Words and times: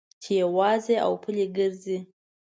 چې 0.21 0.31
یوازې 0.43 0.95
او 1.05 1.11
پلي 1.23 1.45
ګرځې. 1.57 1.97